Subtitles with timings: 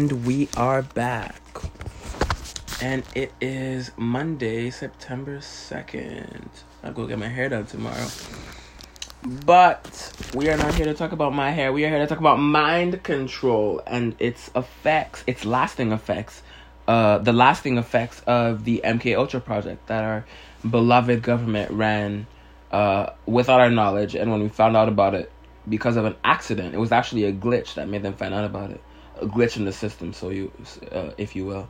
[0.00, 1.42] And we are back.
[2.80, 6.48] And it is Monday, September 2nd.
[6.82, 8.06] I'll go get my hair done tomorrow.
[9.44, 11.70] But we are not here to talk about my hair.
[11.70, 16.42] We are here to talk about mind control and its effects, its lasting effects,
[16.88, 20.24] uh, the lasting effects of the MK Ultra project that our
[20.70, 22.26] beloved government ran
[22.72, 24.14] uh, without our knowledge.
[24.14, 25.30] And when we found out about it
[25.68, 28.70] because of an accident, it was actually a glitch that made them find out about
[28.70, 28.80] it,
[29.20, 30.52] a glitch in the system, so you,
[30.90, 31.68] uh, if you will.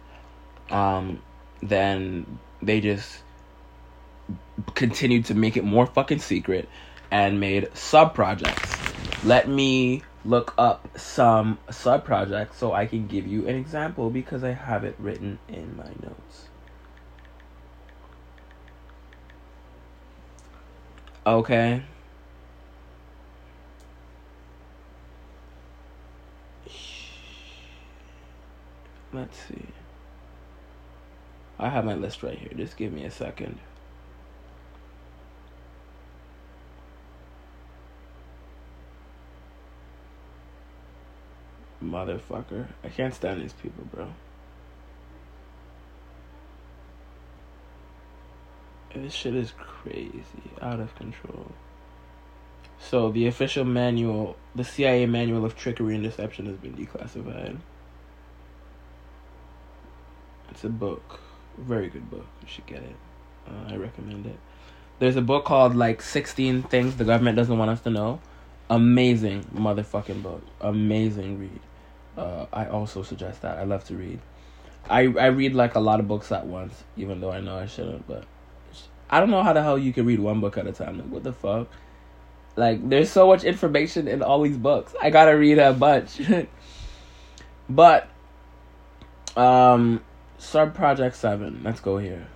[0.70, 1.22] Um,
[1.62, 3.22] then they just
[4.74, 6.68] continued to make it more fucking secret
[7.10, 8.76] and made sub projects.
[9.24, 14.44] Let me look up some sub projects so I can give you an example because
[14.44, 16.48] I have it written in my notes.
[21.26, 21.82] Okay.
[29.12, 29.66] Let's see.
[31.58, 32.52] I have my list right here.
[32.56, 33.58] Just give me a second.
[41.82, 42.68] Motherfucker.
[42.84, 44.08] I can't stand these people, bro.
[48.94, 50.22] This shit is crazy.
[50.62, 51.52] Out of control.
[52.78, 57.58] So, the official manual, the CIA manual of trickery and deception has been declassified.
[60.50, 61.20] It's a book.
[61.58, 62.26] Very good book.
[62.42, 62.96] You should get it.
[63.46, 64.38] Uh, I recommend it.
[64.98, 68.20] There's a book called like 16 Things the Government Doesn't Want Us to Know.
[68.68, 70.42] Amazing motherfucking book.
[70.60, 71.60] Amazing read.
[72.16, 73.58] Uh, I also suggest that.
[73.58, 74.20] I love to read.
[74.88, 77.66] I I read like a lot of books at once, even though I know I
[77.66, 78.06] shouldn't.
[78.06, 78.24] But
[79.08, 80.98] I don't know how the hell you can read one book at a time.
[80.98, 81.68] Like what the fuck?
[82.56, 84.94] Like there's so much information in all these books.
[85.00, 86.20] I gotta read a bunch.
[87.68, 88.08] but
[89.36, 90.02] um,
[90.40, 91.60] sub project seven.
[91.62, 92.26] Let's go here.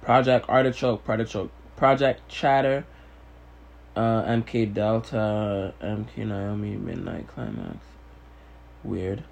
[0.00, 2.84] Project Artichoke, Artichoke, Project Chatter,
[3.94, 7.76] uh, MK Delta, MK Naomi, Midnight Climax.
[8.82, 9.22] Weird.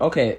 [0.00, 0.38] Okay.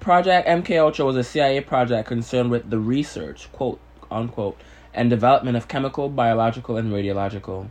[0.00, 3.78] Project MK Ultra was a CIA project concerned with the research, quote
[4.10, 4.60] unquote,
[4.92, 7.68] and development of chemical, biological, and radiological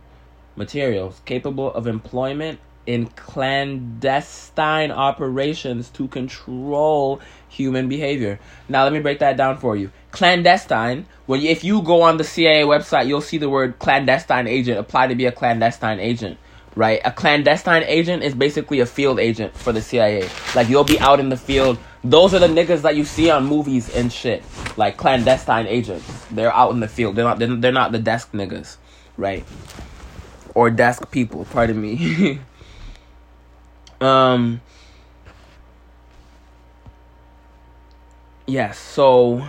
[0.56, 8.38] materials capable of employment in clandestine operations to control human behavior.
[8.68, 9.90] Now, let me break that down for you.
[10.12, 14.78] Clandestine, when if you go on the CIA website, you'll see the word clandestine agent
[14.78, 16.38] apply to be a clandestine agent,
[16.74, 17.00] right?
[17.04, 20.28] A clandestine agent is basically a field agent for the CIA.
[20.54, 21.78] Like you'll be out in the field.
[22.04, 24.44] Those are the niggas that you see on movies and shit,
[24.76, 26.06] like clandestine agents.
[26.30, 27.16] They're out in the field.
[27.16, 27.38] They're not.
[27.38, 28.76] They're not the desk niggas,
[29.16, 29.44] right?
[30.54, 31.46] Or desk people.
[31.46, 32.40] Pardon me.
[34.00, 34.60] Um.
[38.46, 38.78] Yes.
[38.78, 39.46] So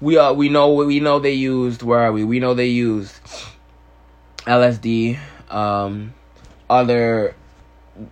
[0.00, 0.34] we are.
[0.34, 0.72] We know.
[0.72, 1.82] We know they used.
[1.82, 2.24] Where are we?
[2.24, 3.20] We know they used
[4.46, 5.18] LSD.
[5.50, 6.14] Um.
[6.68, 7.34] Other.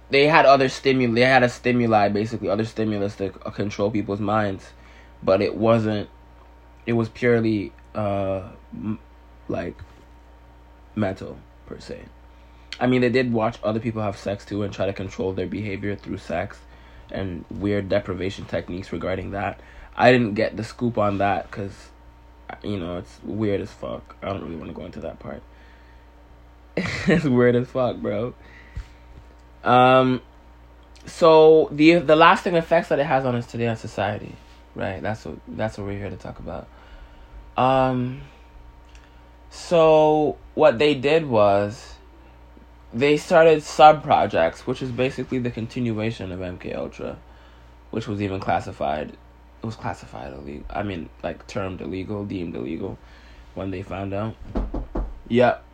[0.08, 1.14] They had other stimuli.
[1.14, 4.72] They had a stimuli, basically, other stimulus to control people's minds,
[5.22, 6.08] but it wasn't.
[6.86, 8.98] It was purely, uh, m-
[9.48, 9.76] like,
[10.94, 12.04] mental per se.
[12.80, 15.46] I mean, they did watch other people have sex too and try to control their
[15.46, 16.58] behavior through sex
[17.10, 19.60] and weird deprivation techniques regarding that.
[19.96, 21.90] I didn't get the scoop on that because,
[22.62, 24.16] you know, it's weird as fuck.
[24.22, 25.42] I don't really want to go into that part.
[26.76, 28.34] it's weird as fuck, bro.
[29.62, 30.20] Um,
[31.06, 34.34] so the the lasting effects that it has on us today on society,
[34.74, 35.00] right?
[35.00, 36.68] That's what that's what we're here to talk about.
[37.56, 38.22] Um.
[39.50, 41.93] So what they did was
[42.94, 47.18] they started sub projects, which is basically the continuation of MK Ultra,
[47.90, 49.10] which was even classified.
[49.10, 50.64] It was classified illegal.
[50.70, 52.96] I mean, like termed illegal, deemed illegal,
[53.54, 54.36] when they found out.
[55.28, 55.64] Yep.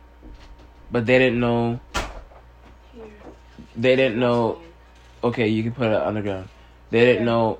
[0.91, 1.79] But they didn't know.
[3.75, 4.59] They didn't know.
[5.23, 6.49] Okay, you can put it on the ground.
[6.89, 7.59] They didn't know.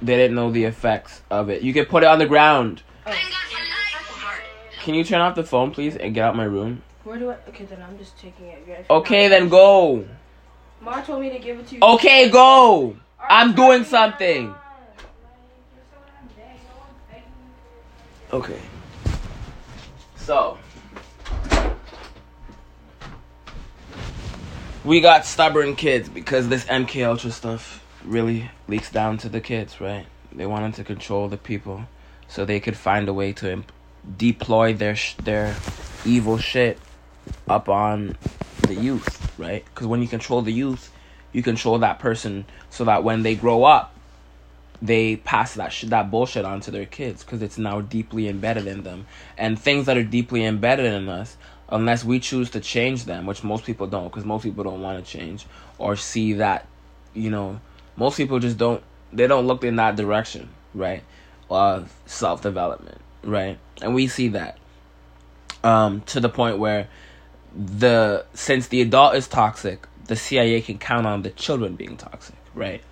[0.00, 1.62] They didn't know the effects of it.
[1.62, 2.18] You can put it on oh.
[2.18, 2.82] the ground.
[4.82, 6.82] Can you turn off the phone, please, and get out my room?
[7.04, 7.36] Where do I?
[7.48, 8.86] Okay, then I'm just taking it.
[8.90, 10.06] Okay, then go.
[10.80, 11.80] Ma told me to give it to you.
[11.82, 12.96] Okay, go.
[13.18, 14.54] I'm doing something.
[18.32, 18.60] Okay.
[20.16, 20.58] So.
[24.84, 29.80] We got stubborn kids because this MK Ultra stuff really leaks down to the kids,
[29.80, 30.06] right?
[30.32, 31.84] They wanted to control the people
[32.28, 33.72] so they could find a way to imp-
[34.16, 35.54] deploy their sh- their
[36.06, 36.78] evil shit
[37.48, 38.16] up on
[38.62, 39.64] the youth, right?
[39.64, 40.92] Because when you control the youth,
[41.32, 43.94] you control that person so that when they grow up,
[44.82, 48.66] they pass that sh- that bullshit on to their kids because it's now deeply embedded
[48.66, 49.06] in them.
[49.36, 51.36] And things that are deeply embedded in us,
[51.68, 55.04] unless we choose to change them, which most people don't, because most people don't want
[55.04, 55.46] to change
[55.78, 56.66] or see that,
[57.14, 57.60] you know,
[57.96, 58.82] most people just don't.
[59.12, 61.02] They don't look in that direction, right?
[61.50, 63.58] Of self development, right?
[63.82, 64.58] And we see that
[65.62, 66.88] um, to the point where
[67.54, 72.36] the since the adult is toxic, the CIA can count on the children being toxic,
[72.54, 72.82] right?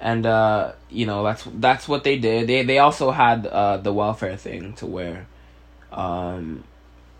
[0.00, 2.46] And uh, you know that's that's what they did.
[2.46, 5.26] They they also had uh, the welfare thing to where,
[5.92, 6.64] um,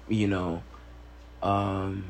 [0.08, 0.62] you know,
[1.42, 2.04] um,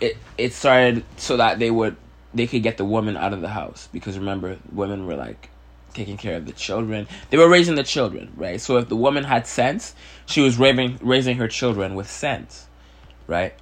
[0.00, 1.96] it it started so that they would
[2.32, 5.50] they could get the woman out of the house because remember women were like
[5.94, 7.06] taking care of the children.
[7.30, 8.60] They were raising the children, right?
[8.60, 9.94] So if the woman had sense,
[10.26, 12.66] she was raising raising her children with sense,
[13.30, 13.54] right?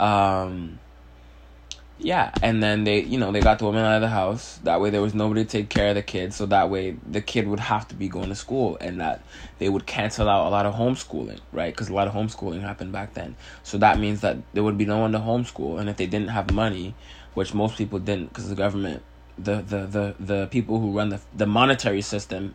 [0.00, 0.80] Um
[1.98, 4.58] yeah, and then they, you know, they got the woman out of the house.
[4.64, 7.20] That way there was nobody to take care of the kid, so that way the
[7.20, 9.22] kid would have to be going to school and that
[9.58, 11.76] they would cancel out a lot of homeschooling, right?
[11.76, 13.36] Cuz a lot of homeschooling happened back then.
[13.62, 16.28] So that means that there would be no one to homeschool and if they didn't
[16.30, 16.94] have money,
[17.34, 19.02] which most people didn't cuz the government
[19.38, 22.54] the, the, the, the people who run the, the monetary system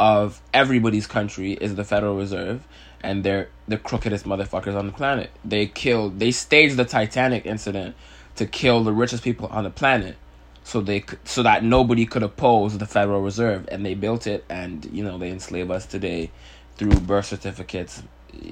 [0.00, 2.66] of everybody's country is the Federal Reserve,
[3.02, 5.30] and they're the crookedest motherfuckers on the planet.
[5.44, 7.94] They killed, they staged the Titanic incident
[8.36, 10.16] to kill the richest people on the planet,
[10.64, 14.88] so they so that nobody could oppose the Federal Reserve, and they built it, and
[14.90, 16.30] you know they enslave us today
[16.76, 18.02] through birth certificates,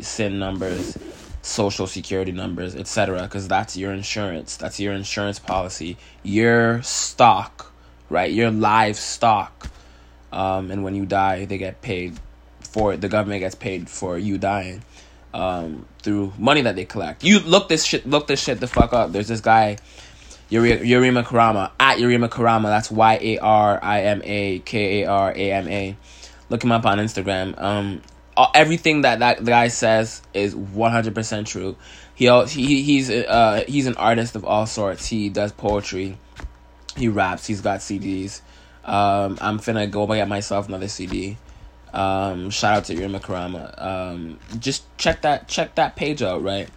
[0.02, 0.98] SIN numbers,
[1.40, 3.22] social security numbers, etc.
[3.22, 4.58] Because that's your insurance.
[4.58, 5.96] That's your insurance policy.
[6.22, 7.72] Your stock,
[8.10, 8.30] right?
[8.30, 9.70] Your live stock.
[10.32, 12.18] Um, and when you die, they get paid
[12.60, 13.00] for it.
[13.00, 14.82] The government gets paid for you dying
[15.34, 17.24] um, through money that they collect.
[17.24, 18.06] You look this shit.
[18.06, 19.12] Look this shit the fuck up.
[19.12, 19.78] There's this guy.
[20.50, 22.64] Yuri, Yarima Karama at Yarima Karama.
[22.64, 25.96] That's Y A R I M A K A R A M A.
[26.48, 27.60] Look him up on Instagram.
[27.60, 28.00] Um,
[28.54, 31.76] everything that that guy says is 100% true.
[32.14, 35.06] He he he's uh he's an artist of all sorts.
[35.06, 36.18] He does poetry.
[36.96, 37.46] He raps.
[37.46, 38.40] He's got CDs.
[38.88, 41.36] Um, I'm finna go get myself another CD.
[41.92, 43.80] Um, shout out to Irma Karama.
[43.80, 46.68] Um, just check that check that page out, right?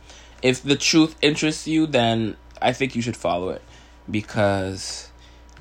[0.41, 3.61] If the truth interests you, then I think you should follow it
[4.09, 5.09] because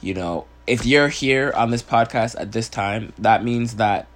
[0.00, 4.08] you know if you're here on this podcast at this time, that means that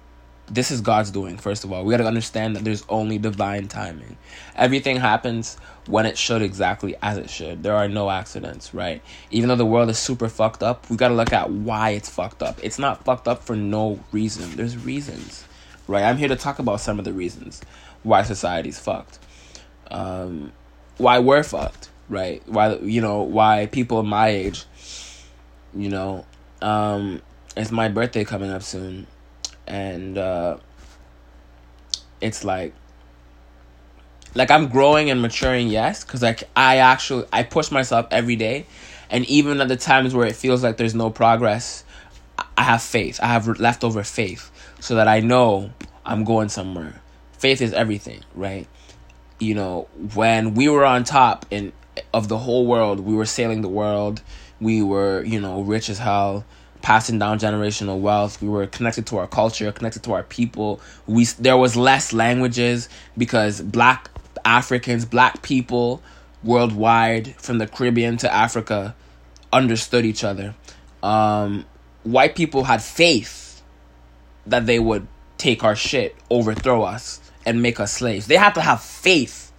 [0.47, 1.83] this is God's doing, first of all.
[1.83, 4.17] We got to understand that there's only divine timing.
[4.55, 7.63] Everything happens when it should exactly as it should.
[7.63, 9.01] There are no accidents, right?
[9.31, 12.09] Even though the world is super fucked up, we got to look at why it's
[12.09, 12.59] fucked up.
[12.63, 14.55] It's not fucked up for no reason.
[14.55, 15.45] There's reasons,
[15.87, 16.03] right?
[16.03, 17.61] I'm here to talk about some of the reasons
[18.03, 19.19] why society's fucked.
[19.91, 20.51] Um,
[20.97, 22.41] why we're fucked, right?
[22.47, 24.65] Why, you know, why people my age,
[25.75, 26.25] you know,
[26.61, 27.21] um,
[27.55, 29.07] it's my birthday coming up soon
[29.67, 30.57] and uh,
[32.21, 32.73] it's like
[34.35, 38.65] like I'm growing and maturing, yes, because like I actually I push myself every day,
[39.09, 41.83] and even at the times where it feels like there's no progress,
[42.57, 43.19] I have faith.
[43.23, 45.71] I have leftover faith, so that I know
[46.05, 47.01] I'm going somewhere.
[47.37, 48.67] Faith is everything, right?
[49.39, 51.71] You know, when we were on top in
[52.13, 54.21] of the whole world, we were sailing the world.
[54.59, 56.45] We were, you know, rich as hell
[56.81, 58.39] passing down generational wealth.
[58.43, 60.79] We were connected to our culture, connected to our people.
[61.07, 64.11] We there was less languages because black
[64.45, 66.01] Africans, black people
[66.43, 68.95] worldwide from the Caribbean to Africa
[69.51, 70.55] understood each other.
[71.01, 71.65] Um,
[72.03, 73.61] white people had faith
[74.45, 78.27] that they would take our shit, overthrow us, and make us slaves.
[78.27, 79.51] They had to have faith.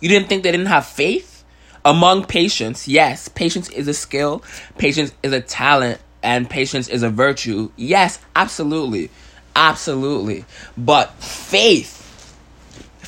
[0.00, 1.44] You didn't think they didn't have faith?
[1.84, 4.42] Among patience, yes, patience is a skill,
[4.78, 7.70] patience is a talent, and patience is a virtue.
[7.76, 9.10] Yes, absolutely.
[9.54, 10.46] Absolutely.
[10.76, 11.93] But faith,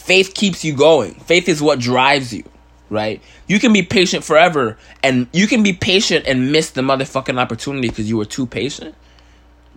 [0.07, 1.15] faith keeps you going.
[1.15, 2.45] Faith is what drives you,
[2.91, 3.23] right?
[3.47, 7.89] You can be patient forever and you can be patient and miss the motherfucking opportunity
[7.89, 8.95] because you were too patient,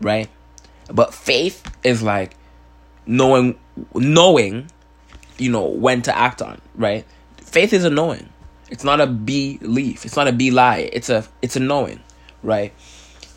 [0.02, 0.30] right?
[0.92, 2.36] But faith is like
[3.06, 3.60] knowing
[3.94, 4.70] knowing,
[5.38, 7.06] you know, when to act on, right?
[7.38, 8.30] Faith is a knowing.
[8.70, 10.06] It's not a belief.
[10.06, 10.90] It's not a be lie.
[10.94, 12.00] It's a it's a knowing,
[12.44, 12.74] right?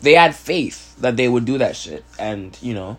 [0.03, 2.03] they had faith that they would do that shit.
[2.19, 2.97] And, you know,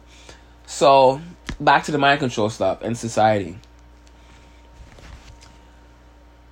[0.67, 1.21] so
[1.61, 3.59] back to the mind control stuff and society.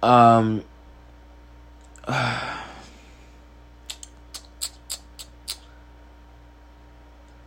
[0.02, 0.64] Um,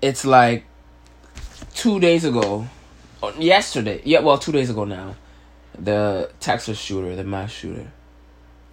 [0.02, 0.64] it's like
[1.74, 2.68] two days ago,
[3.38, 5.16] yesterday, yeah, well, two days ago now,
[5.78, 7.92] the Texas shooter, the mass shooter,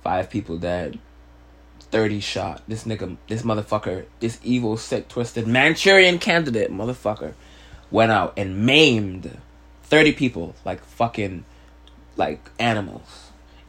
[0.03, 0.99] five people dead,
[1.81, 2.63] thirty shot.
[2.69, 7.35] This nigga, this motherfucker, this evil, sick, twisted Manchurian candidate motherfucker,
[7.91, 9.39] went out and maimed
[9.83, 11.45] thirty people like fucking,
[12.17, 13.22] like animals.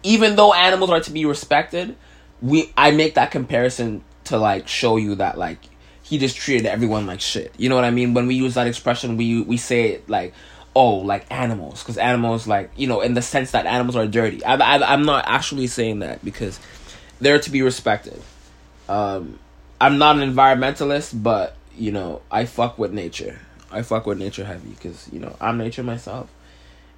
[0.04, 1.96] Even though animals are to be respected,
[2.42, 5.60] we I make that comparison to like show you that like
[6.04, 7.54] he just treated everyone like shit.
[7.58, 8.14] You know what I mean?
[8.14, 10.34] When we use that expression, we we say it like,
[10.76, 14.44] oh, like animals, because animals like you know in the sense that animals are dirty.
[14.44, 16.60] I, I I'm not actually saying that because
[17.20, 18.22] they're to be respected.
[18.90, 19.40] Um,
[19.80, 23.40] I'm not an environmentalist, but you know I fuck with nature.
[23.72, 26.30] I fuck with nature heavy because you know I'm nature myself,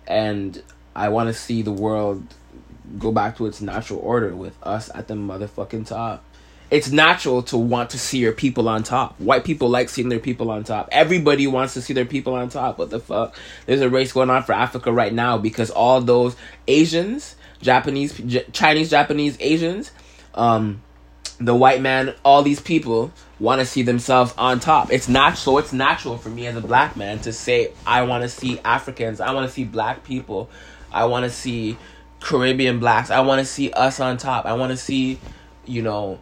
[0.08, 0.62] and
[0.96, 2.24] I want to see the world
[3.00, 6.24] go back to its natural order with us at the motherfucking top
[6.72, 9.20] it's natural to want to see your people on top.
[9.20, 10.90] White people like seeing their people on top.
[10.92, 12.80] Everybody wants to see their people on top.
[12.80, 13.36] What the fuck?
[13.66, 16.36] There's a race going on for Africa right now because all those
[16.68, 19.92] Asians, Japanese, J- Chinese, Japanese, Asians,
[20.34, 20.82] um,
[21.38, 24.92] the white man, all these people want to see themselves on top.
[24.92, 25.58] It's not so.
[25.60, 29.20] It's natural for me as a black man to say I want to see Africans.
[29.20, 30.50] I want to see black people.
[30.92, 31.78] I want to see
[32.26, 33.10] Caribbean blacks.
[33.10, 34.46] I want to see us on top.
[34.46, 35.20] I want to see,
[35.66, 36.20] you know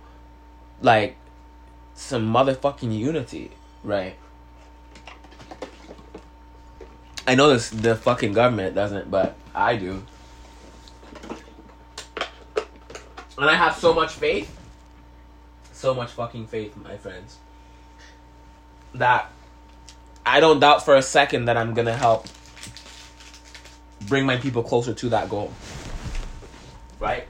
[0.83, 1.15] like
[1.95, 3.51] some motherfucking unity,
[3.83, 4.15] right?
[7.25, 10.03] I know this the fucking government doesn't, but I do.
[13.37, 14.55] And I have so much faith.
[15.71, 17.37] So much fucking faith, my friends.
[18.93, 19.31] That
[20.25, 22.27] I don't doubt for a second that I'm gonna help
[24.01, 25.51] bring my people closer to that goal.
[27.03, 27.27] Right?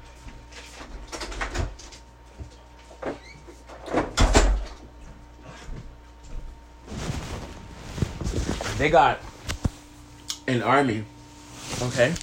[8.78, 9.20] They got
[10.48, 11.06] an army,
[11.82, 12.14] okay,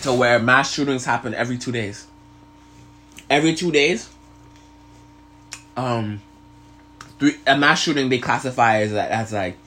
[0.00, 2.06] to where mass shootings happen every two days.
[3.28, 4.08] Every two days,
[5.76, 6.22] um,
[7.18, 9.58] three a mass shooting they classify as that as like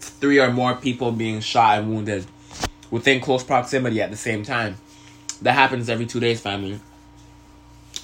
[0.00, 2.24] three or more people being shot and wounded
[2.90, 4.78] within close proximity at the same time.
[5.42, 6.80] That happens every two days, family.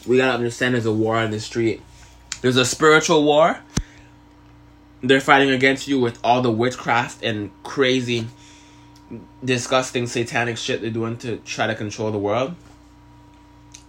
[0.06, 1.80] We gotta understand there's a war on the street.
[2.40, 3.60] There's a spiritual war
[5.02, 8.28] they're fighting against you with all the witchcraft and crazy,
[9.44, 12.54] disgusting satanic shit they're doing to try to control the world.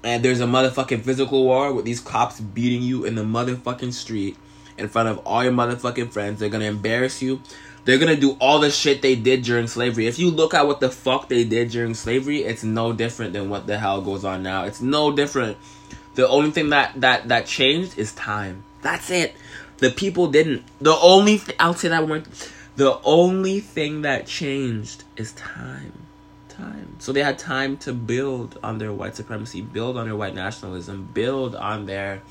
[0.04, 4.36] And there's a motherfucking physical war with these cops beating you in the motherfucking street
[4.78, 6.40] in front of all your motherfucking friends.
[6.40, 7.42] They're gonna embarrass you.
[7.86, 10.08] They're gonna do all the shit they did during slavery.
[10.08, 13.50] If you look at what the fuck they did during slavery, it's no different than
[13.50, 14.64] what the hell goes on now.
[14.64, 15.58] It's no different.
[16.16, 18.64] The only thing that that that changed is time.
[18.82, 19.36] That's it.
[19.78, 20.64] The people didn't.
[20.80, 22.26] The only th- I'll say that one.
[22.76, 25.94] The only thing that changed is time.
[26.50, 26.96] Time.
[27.00, 31.10] So they had time to build on their white supremacy, build on their white nationalism,
[31.14, 32.22] build on their,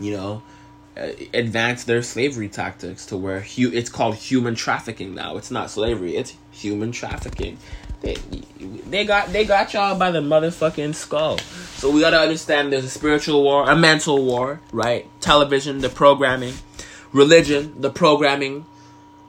[0.00, 0.42] you know,
[0.96, 5.36] advance their slavery tactics to where hu- it's called human trafficking now.
[5.36, 6.16] It's not slavery.
[6.16, 7.58] It's human trafficking.
[8.00, 8.16] They,
[8.90, 11.38] they got they got y'all by the motherfucking skull.
[11.76, 15.08] So we gotta understand there's a spiritual war, a mental war, right?
[15.20, 16.54] Television, the programming,
[17.12, 18.66] religion, the programming,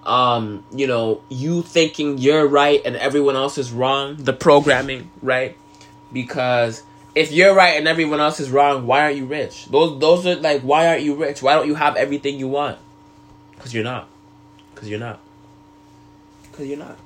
[0.05, 5.57] um, you know, you thinking you're right and everyone else is wrong, the programming, right?
[6.11, 6.83] Because
[7.15, 9.65] if you're right and everyone else is wrong, why aren't you rich?
[9.67, 11.41] Those those are like why aren't you rich?
[11.41, 12.77] Why don't you have everything you want?
[13.59, 14.09] Cuz you're not.
[14.75, 15.19] Cuz you're not.
[16.51, 16.97] Cuz you're not.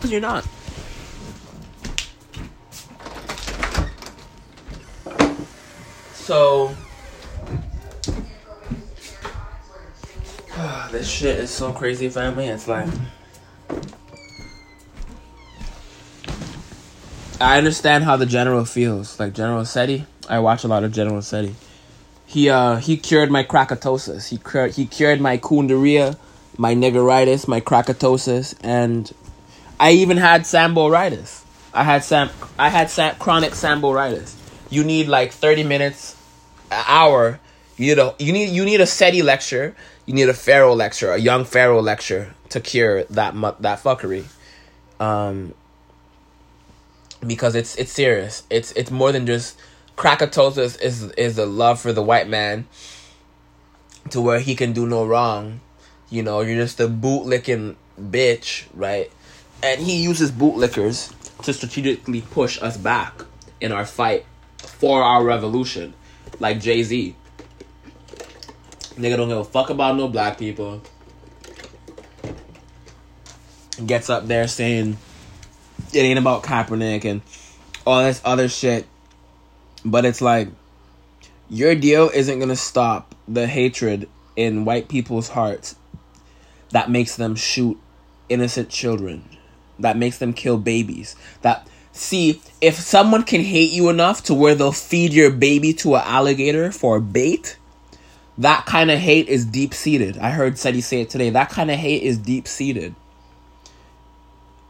[0.00, 0.46] Cuz you're not.
[6.14, 6.76] So
[10.92, 12.48] this shit is so crazy, family.
[12.48, 12.88] It's like
[17.42, 19.18] I understand how the general feels.
[19.18, 21.54] Like General Seti, I watch a lot of General Seti.
[22.26, 24.28] He uh he cured my krakatosis.
[24.28, 26.16] He cured he cured my kundaria,
[26.56, 29.12] my niggeritis, my krakatosis, and
[29.80, 31.42] I even had samboritis.
[31.74, 34.34] I had sam I had sam- chronic samboritis.
[34.70, 36.16] You need like thirty minutes,
[36.70, 37.40] an hour.
[37.76, 39.74] You need a you need you need a Seti lecture.
[40.06, 44.24] You need a Pharaoh lecture, a young Pharaoh lecture to cure that mu- that fuckery.
[45.00, 45.54] Um,
[47.26, 48.44] because it's it's serious.
[48.50, 49.58] It's it's more than just
[49.96, 52.66] krakatosis is is a love for the white man
[54.10, 55.60] to where he can do no wrong.
[56.10, 59.10] You know, you're just a bootlicking bitch, right?
[59.62, 63.24] And he uses bootlickers to strategically push us back
[63.60, 64.26] in our fight
[64.58, 65.94] for our revolution,
[66.40, 67.16] like Jay Z.
[68.96, 70.82] Nigga don't give a fuck about no black people.
[73.86, 74.98] Gets up there saying
[75.92, 77.22] it ain't about Kaepernick and
[77.86, 78.86] all this other shit.
[79.84, 80.48] But it's like
[81.48, 85.76] your deal isn't gonna stop the hatred in white people's hearts
[86.70, 87.78] that makes them shoot
[88.28, 89.24] innocent children,
[89.78, 91.14] that makes them kill babies.
[91.42, 95.96] That see, if someone can hate you enough to where they'll feed your baby to
[95.96, 97.58] an alligator for bait,
[98.38, 100.16] that kind of hate is deep seated.
[100.18, 101.30] I heard Seti say it today.
[101.30, 102.94] That kind of hate is deep seated.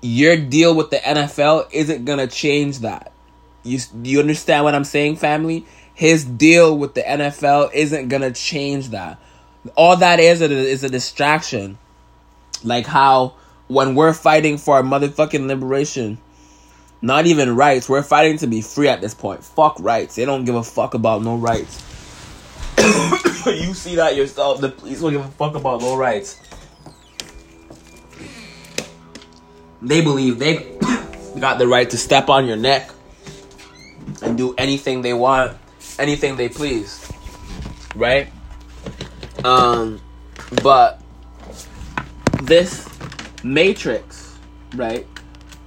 [0.03, 3.13] Your deal with the NFL isn't gonna change that.
[3.63, 5.65] You you understand what I'm saying, family?
[5.95, 9.19] His deal with the NFL isn't gonna change that.
[9.77, 11.79] All that is is a distraction.
[12.65, 13.35] Like how
[13.69, 16.19] when we're fighting for our motherfucking liberation,
[17.01, 19.43] not even rights, we're fighting to be free at this point.
[19.43, 20.17] Fuck rights.
[20.17, 21.83] They don't give a fuck about no rights.
[23.47, 24.61] you see that yourself.
[24.61, 26.41] The police don't give a fuck about no rights.
[29.83, 30.79] They believe they
[31.39, 32.91] got the right to step on your neck
[34.23, 35.57] and do anything they want,
[35.99, 37.11] anything they please.
[37.97, 38.29] Right?
[39.45, 40.01] Um
[40.63, 41.01] but
[42.43, 42.89] this
[43.43, 44.39] matrix,
[44.75, 45.07] right?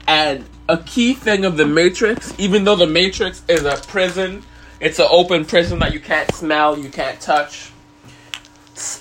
[0.08, 4.44] And a key thing of the matrix, even though the matrix is a prison,
[4.80, 7.72] it's an open prison that you can't smell, you can't touch.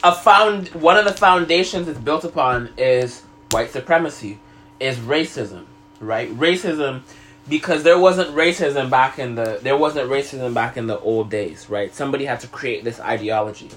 [0.03, 4.39] A found one of the foundations it's built upon is white supremacy,
[4.85, 5.65] is racism,
[5.99, 6.31] right?
[6.31, 7.03] Racism
[7.49, 11.69] because there wasn't racism back in the there wasn't racism back in the old days,
[11.69, 11.95] right?
[11.95, 13.71] Somebody had to create this ideology,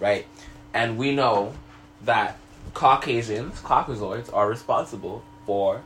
[0.00, 0.26] right?
[0.72, 1.54] And we know
[2.02, 2.38] that
[2.72, 5.82] Caucasians, Caucasoids, are responsible for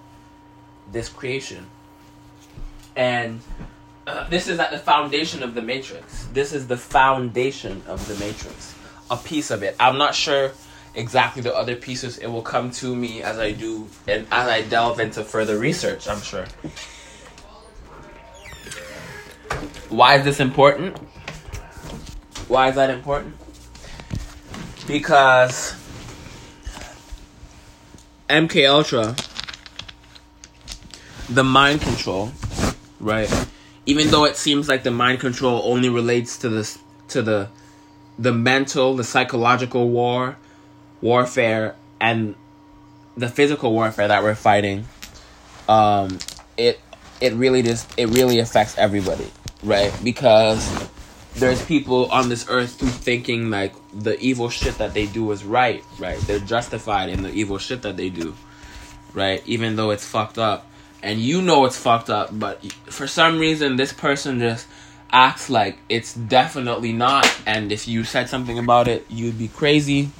[0.90, 1.66] this creation.
[2.96, 3.40] And
[4.06, 6.24] uh, this is at the foundation of the Matrix.
[6.32, 8.74] This is the foundation of the Matrix.
[9.10, 9.76] A piece of it.
[9.78, 10.52] I'm not sure
[10.98, 12.18] exactly the other pieces.
[12.18, 16.08] It will come to me as I do and as I delve into further research,
[16.08, 16.46] I'm sure.
[19.88, 20.98] Why is this important?
[22.48, 23.36] Why is that important?
[24.86, 25.74] Because
[28.28, 29.16] MK Ultra,
[31.28, 32.32] the mind control,
[33.00, 33.30] right?
[33.86, 37.48] Even though it seems like the mind control only relates to this to the
[38.18, 40.36] the mental, the psychological war,
[41.00, 42.34] warfare, and
[43.16, 44.86] the physical warfare that we're fighting,
[45.68, 46.18] um,
[46.56, 46.80] it
[47.20, 49.30] it really just it really affects everybody,
[49.62, 49.92] right?
[50.02, 50.88] Because
[51.34, 55.44] there's people on this earth who thinking like the evil shit that they do is
[55.44, 56.18] right, right?
[56.20, 58.34] They're justified in the evil shit that they do,
[59.14, 59.42] right?
[59.46, 60.66] Even though it's fucked up.
[61.00, 64.66] And you know it's fucked up, but for some reason this person just
[65.12, 67.24] acts like it's definitely not.
[67.46, 70.10] And if you said something about it, you'd be crazy.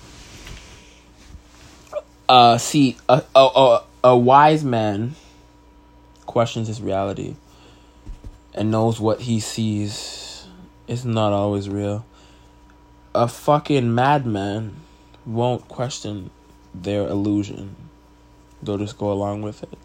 [2.29, 5.15] Uh, see, a, a, a, a wise man
[6.27, 7.35] questions his reality
[8.55, 10.47] and knows what he sees
[10.87, 12.05] is not always real.
[13.15, 14.77] A fucking madman
[15.25, 16.31] won't question
[16.75, 17.75] their illusion.
[18.63, 19.79] They'll just go along with it.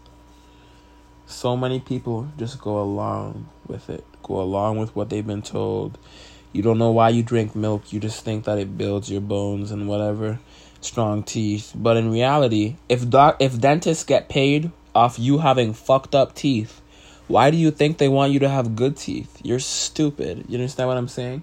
[1.26, 5.96] So many people just go along with it, go along with what they've been told.
[6.54, 9.72] You don't know why you drink milk, you just think that it builds your bones
[9.72, 10.38] and whatever,
[10.80, 11.72] strong teeth.
[11.74, 16.80] But in reality, if doc- if dentists get paid off you having fucked up teeth,
[17.26, 19.40] why do you think they want you to have good teeth?
[19.42, 20.44] You're stupid.
[20.48, 21.42] You understand what I'm saying?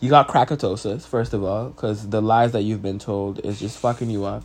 [0.00, 3.78] You got krakatosis, first of all, because the lies that you've been told is just
[3.78, 4.44] fucking you up,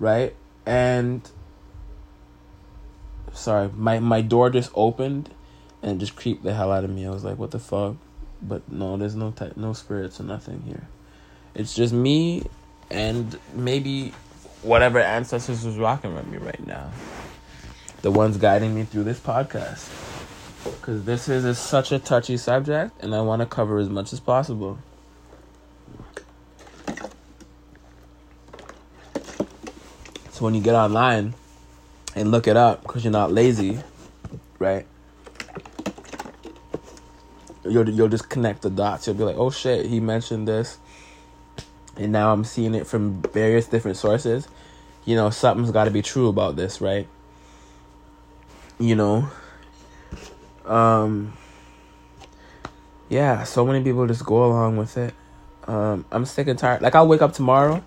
[0.00, 0.34] right?
[0.66, 1.22] And
[3.32, 5.30] sorry, my my door just opened
[5.80, 7.06] and it just creeped the hell out of me.
[7.06, 7.94] I was like, what the fuck?
[8.42, 10.88] But no, there's no type, no spirits or nothing here.
[11.54, 12.44] It's just me
[12.90, 14.12] and maybe
[14.62, 16.90] whatever ancestors was rocking with me right now
[18.02, 19.88] the ones guiding me through this podcast.
[20.64, 24.12] Because this is a, such a touchy subject, and I want to cover as much
[24.12, 24.78] as possible.
[30.30, 31.34] So when you get online
[32.16, 33.80] and look it up, because you're not lazy,
[34.58, 34.86] right?
[37.64, 39.06] You'll, you'll just connect the dots.
[39.06, 40.78] You'll be like, oh shit, he mentioned this.
[41.96, 44.48] And now I'm seeing it from various different sources.
[45.04, 47.06] You know, something's got to be true about this, right?
[48.82, 49.28] you know
[50.64, 51.32] um
[53.08, 55.14] yeah so many people just go along with it
[55.68, 57.82] um i'm sick and tired like i'll wake up tomorrow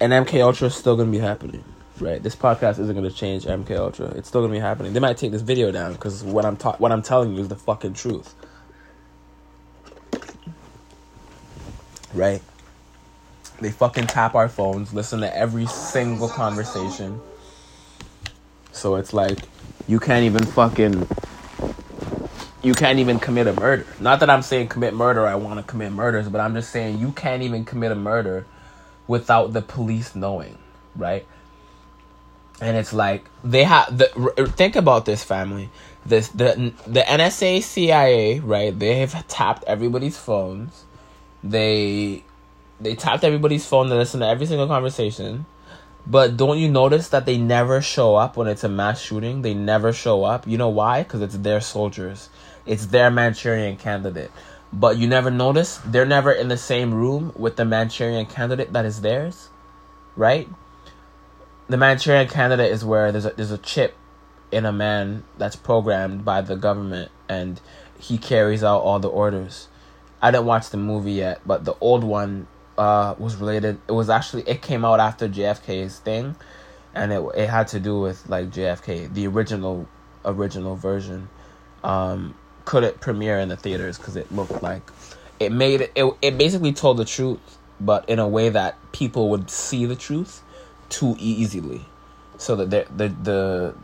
[0.00, 1.62] and mk ultra is still gonna be happening
[2.00, 5.18] right this podcast isn't gonna change mk ultra it's still gonna be happening they might
[5.18, 7.92] take this video down because what i'm ta- what i'm telling you is the fucking
[7.92, 8.34] truth
[12.14, 12.42] right
[13.60, 17.20] they fucking tap our phones listen to every single conversation
[18.72, 19.38] so it's like
[19.86, 21.06] you can't even fucking
[22.64, 23.86] you can't even commit a murder.
[24.00, 26.98] Not that I'm saying commit murder, I want to commit murders, but I'm just saying
[26.98, 28.46] you can't even commit a murder
[29.06, 30.56] without the police knowing,
[30.96, 31.26] right?
[32.60, 34.06] And it's like they have the
[34.56, 35.68] think about this family.
[36.06, 38.76] This the the NSA CIA, right?
[38.76, 40.84] They have tapped everybody's phones.
[41.44, 42.24] They
[42.80, 45.46] they tapped everybody's phone to listen to every single conversation.
[46.06, 49.42] But don't you notice that they never show up when it's a mass shooting?
[49.42, 50.46] They never show up.
[50.46, 51.02] You know why?
[51.02, 52.28] Because it's their soldiers.
[52.66, 54.30] It's their Manchurian candidate.
[54.72, 58.84] But you never notice they're never in the same room with the Manchurian candidate that
[58.84, 59.48] is theirs,
[60.16, 60.48] right?
[61.68, 63.94] The Manchurian candidate is where there's a there's a chip
[64.50, 67.60] in a man that's programmed by the government and
[67.98, 69.68] he carries out all the orders.
[70.24, 72.46] I didn't watch the movie yet, but the old one
[72.78, 73.78] uh, was related.
[73.86, 76.34] It was actually it came out after JFK's thing,
[76.94, 79.86] and it it had to do with like JFK, the original
[80.24, 81.28] original version.
[81.82, 82.34] Um,
[82.64, 84.90] couldn't premiere in the theaters because it looked like
[85.38, 86.38] it made it, it.
[86.38, 90.42] Basically told the truth, but in a way that people would see the truth
[90.88, 91.84] too easily,
[92.38, 93.74] so that the the the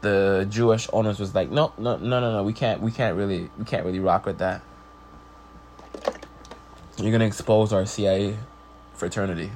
[0.00, 3.50] the Jewish owners was like, no, no, no, no, no, we can't, we can't really,
[3.58, 4.62] we can't really rock with that.
[6.98, 8.36] You're gonna expose our CIA
[8.94, 9.50] fraternity.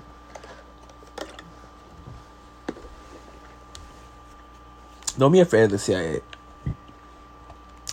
[5.18, 6.20] Don't be afraid of the CIA.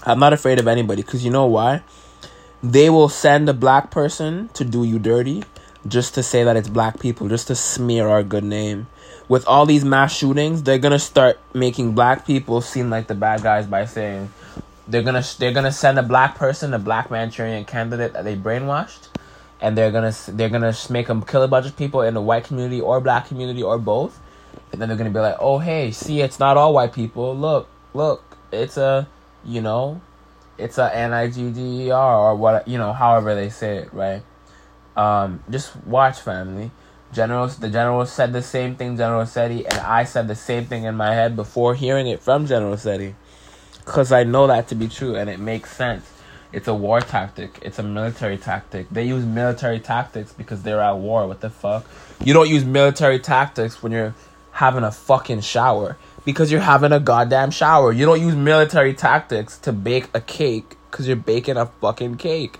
[0.04, 1.84] I'm not afraid of anybody because you know why?
[2.62, 5.44] They will send a black person to do you dirty
[5.88, 8.88] just to say that it's black people, just to smear our good name.
[9.28, 13.42] With all these mass shootings, they're gonna start making black people seem like the bad
[13.42, 14.32] guys by saying
[14.88, 19.08] they're gonna they're gonna send a black person, a black Manchurian candidate that they brainwashed,
[19.62, 22.43] and they're gonna they're gonna make them kill a bunch of people in the white
[22.43, 24.19] community or black community or both,
[24.72, 27.36] and then they're gonna be like, oh hey, see, it's not all white people.
[27.36, 29.08] Look, look, it's a
[29.46, 30.02] you know,
[30.58, 33.78] it's a N I G D E R or what you know, however they say
[33.78, 34.22] it, right?
[34.96, 36.72] Um, just watch, family.
[37.13, 40.86] General, the general said the same thing General Seti, and I said the same thing
[40.86, 43.15] in my head before hearing it from General Seti,
[43.86, 46.10] because I know that to be true, and it makes sense.
[46.52, 47.60] It's a war tactic.
[47.63, 48.88] It's a military tactic.
[48.89, 51.28] They use military tactics because they're at war.
[51.28, 51.86] What the fuck?
[52.24, 54.13] You don't use military tactics when you're
[54.52, 57.91] having a fucking shower because you're having a goddamn shower.
[57.91, 62.60] You don't use military tactics to bake a cake because you're baking a fucking cake.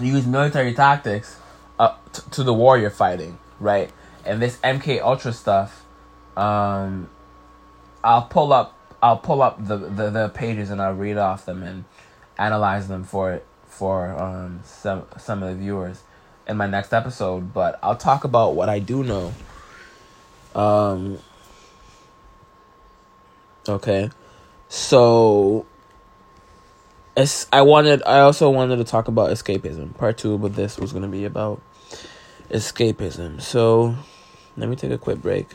[0.00, 1.38] You use military tactics
[1.78, 3.90] uh, t- to the war you're fighting, right?
[4.24, 5.84] And this MK Ultra stuff,
[6.36, 7.08] um,
[8.02, 8.75] I'll pull up.
[9.06, 11.84] I'll pull up the, the, the pages and I'll read off them and
[12.36, 16.02] analyze them for for um some some of the viewers
[16.48, 17.54] in my next episode.
[17.54, 19.32] But I'll talk about what I do know.
[20.56, 21.20] Um.
[23.68, 24.10] Okay,
[24.68, 25.66] so.
[27.16, 29.96] As I wanted, I also wanted to talk about escapism.
[29.96, 31.62] Part two of this was gonna be about
[32.50, 33.40] escapism.
[33.40, 33.94] So,
[34.56, 35.46] let me take a quick break.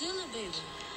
[0.00, 0.89] Boozilla, baby.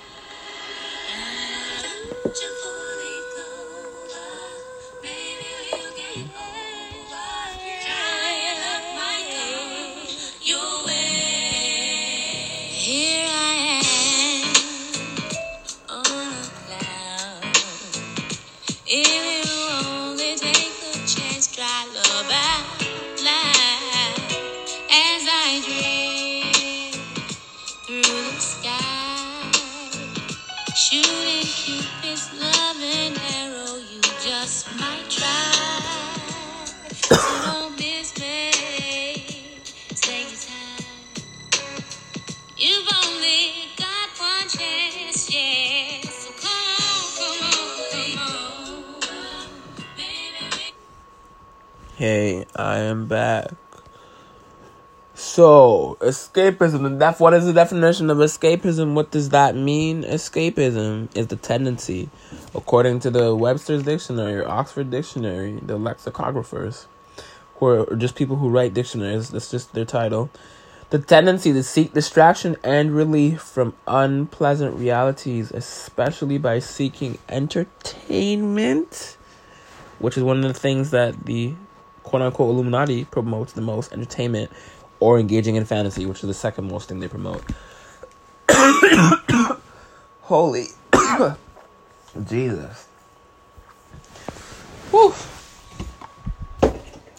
[56.04, 57.00] Escapism.
[57.00, 58.94] That's what is the definition of escapism?
[58.94, 60.04] What does that mean?
[60.04, 62.10] Escapism is the tendency,
[62.54, 66.86] according to the Webster's Dictionary or Oxford Dictionary, the lexicographers,
[67.56, 69.30] who are just people who write dictionaries.
[69.30, 70.30] That's just their title.
[70.89, 79.18] The tendency to seek distraction and relief from unpleasant realities, especially by seeking entertainment,
[79.98, 81.56] which is one of the things that the
[82.04, 84.52] quote unquote Illuminati promotes the most entertainment,
[85.04, 87.44] or engaging in fantasy, which is the second most thing they promote.
[90.22, 90.68] Holy
[92.30, 92.88] Jesus.
[94.92, 95.13] Whew.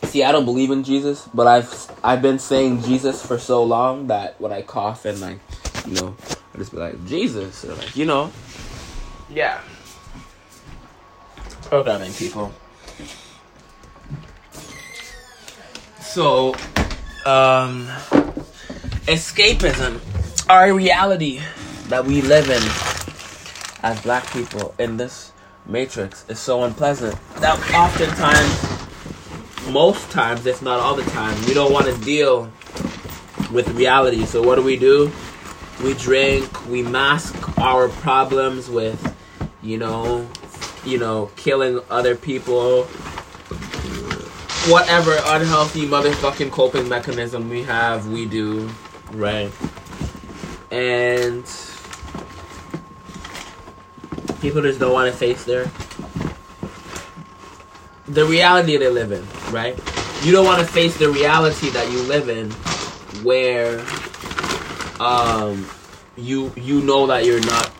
[0.04, 4.06] See, I don't believe in Jesus, but I've I've been saying Jesus for so long
[4.06, 5.40] that when I cough and like,
[5.86, 6.16] you know,
[6.54, 8.32] I just be like Jesus, or like you know,
[9.28, 9.60] yeah.
[11.64, 12.50] Programming people.
[16.00, 16.54] So,
[17.26, 17.86] um,
[19.06, 20.00] escapism,
[20.48, 21.40] our reality
[21.88, 22.62] that we live in
[23.82, 25.32] as black people in this
[25.66, 31.72] matrix is so unpleasant that oftentimes, most times, if not all the time, we don't
[31.72, 32.50] want to deal
[33.52, 34.24] with reality.
[34.26, 35.10] So what do we do?
[35.82, 39.14] We drink, we mask our problems with,
[39.62, 40.28] you know,
[40.84, 42.86] you know, killing other people,
[44.70, 48.70] whatever unhealthy motherfucking coping mechanism we have, we do,
[49.12, 49.50] right?
[50.70, 51.44] And
[54.40, 55.70] people just don't want to face their
[58.06, 59.78] the reality they live in, right?
[60.22, 62.50] You don't want to face the reality that you live in,
[63.22, 63.84] where
[65.00, 65.66] um
[66.16, 67.70] you you know that you're not.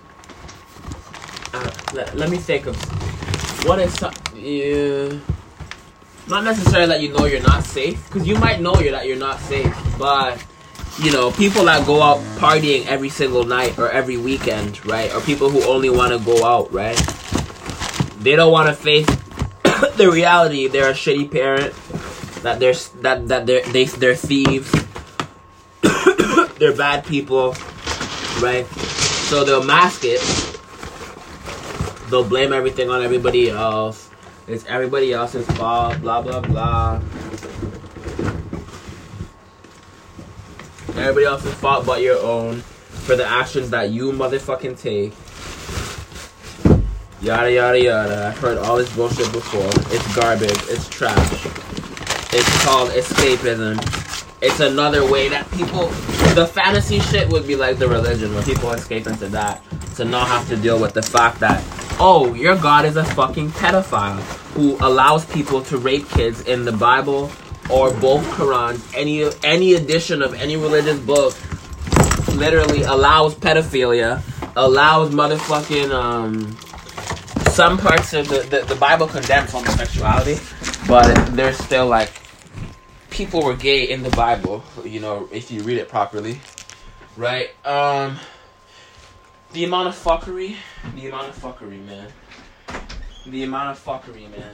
[1.54, 2.76] Uh, let, let me think of
[3.64, 3.98] what is
[4.34, 5.18] yeah,
[6.28, 9.16] not necessarily that you know you're not safe, because you might know you're that you're
[9.16, 10.42] not safe, but
[10.98, 15.12] you know, people that go out partying every single night or every weekend, right?
[15.12, 16.96] Or people who only want to go out, right?
[18.20, 19.06] They don't want to face
[19.96, 20.68] the reality.
[20.68, 21.74] They're a shitty parent.
[22.42, 24.70] That they're that that they're they, they're thieves.
[26.58, 27.56] they're bad people,
[28.40, 28.66] right?
[29.28, 30.20] So they'll mask it.
[32.08, 34.10] They'll blame everything on everybody else.
[34.46, 36.00] It's everybody else's fault.
[36.00, 37.00] Blah blah blah.
[40.96, 45.12] Everybody else's fault but your own for the actions that you motherfucking take.
[47.20, 48.26] Yada yada yada.
[48.28, 49.70] I've heard all this bullshit before.
[49.94, 50.50] It's garbage.
[50.68, 51.46] It's trash.
[52.34, 53.78] It's called escapism.
[54.42, 55.88] It's another way that people.
[56.34, 59.62] The fantasy shit would be like the religion, where people escape into that
[59.96, 61.62] to not have to deal with the fact that,
[61.98, 64.20] oh, your God is a fucking pedophile
[64.54, 67.30] who allows people to rape kids in the Bible
[67.70, 71.34] or both Qurans, any any edition of any religious book
[72.34, 74.22] literally allows pedophilia,
[74.56, 76.56] allows motherfucking um
[77.50, 80.38] some parts of the, the, the Bible condemns homosexuality,
[80.88, 82.12] but there's still like
[83.10, 86.40] people were gay in the Bible, you know, if you read it properly.
[87.16, 87.50] Right?
[87.64, 88.18] Um
[89.54, 90.56] the amount of fuckery,
[90.96, 92.08] the amount of fuckery, man.
[93.26, 94.50] The amount of fuckery, man.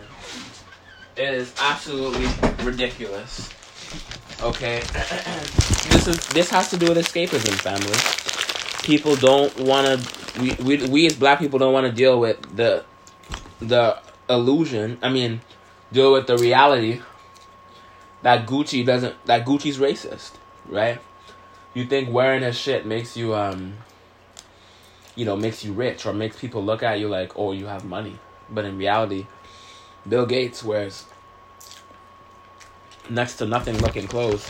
[1.16, 2.28] Is absolutely
[2.64, 3.50] ridiculous.
[4.42, 4.80] Okay,
[5.90, 7.96] this is this has to do with escapism, family.
[8.84, 10.40] People don't want to.
[10.40, 12.84] We, we we as black people don't want to deal with the
[13.58, 14.98] the illusion.
[15.02, 15.40] I mean,
[15.92, 17.00] deal with the reality
[18.22, 19.16] that Gucci doesn't.
[19.24, 20.32] That Gucci's racist,
[20.68, 21.00] right?
[21.72, 23.78] You think wearing his shit makes you um.
[25.20, 27.84] You know, makes you rich or makes people look at you like, oh, you have
[27.84, 28.18] money.
[28.48, 29.26] But in reality,
[30.08, 31.04] Bill Gates wears
[33.10, 34.48] next to nothing looking clothes.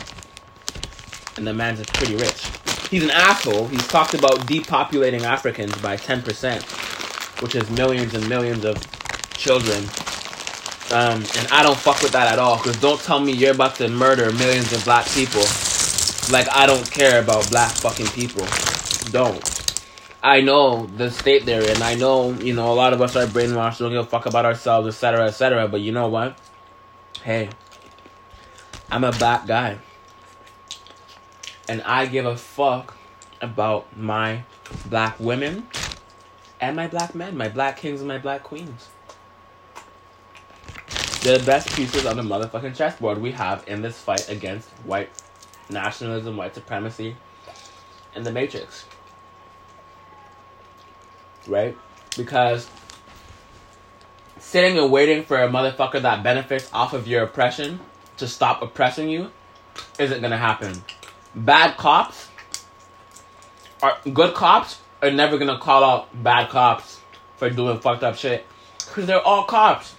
[1.37, 2.47] And the man's pretty rich.
[2.89, 3.67] He's an asshole.
[3.67, 8.77] He's talked about depopulating Africans by 10%, which is millions and millions of
[9.33, 9.83] children.
[10.93, 12.59] Um, and I don't fuck with that at all.
[12.59, 15.43] Because don't tell me you're about to murder millions of black people.
[16.31, 18.47] Like, I don't care about black fucking people.
[19.11, 19.60] Don't.
[20.23, 21.81] I know the state they're in.
[21.81, 24.45] I know, you know, a lot of us are brainwashed, don't give a fuck about
[24.45, 25.67] ourselves, etc., etc.
[25.67, 26.39] But you know what?
[27.23, 27.49] Hey,
[28.91, 29.79] I'm a black guy.
[31.69, 32.97] And I give a fuck
[33.41, 34.45] about my
[34.87, 35.67] black women
[36.61, 38.89] and my black men, my black kings and my black queens.
[41.23, 45.11] They're the best pieces on the motherfucking chessboard we have in this fight against white
[45.71, 47.17] nationalism, white supremacy,
[48.15, 48.85] and the Matrix
[51.51, 51.77] right?
[52.17, 52.69] Because
[54.39, 57.81] sitting and waiting for a motherfucker that benefits off of your oppression
[58.17, 59.31] to stop oppressing you
[59.99, 60.83] isn't gonna happen.
[61.35, 62.29] Bad cops
[63.83, 67.01] are good cops are never gonna call out bad cops
[67.37, 68.47] for doing fucked up shit
[68.79, 69.95] because they're all cops.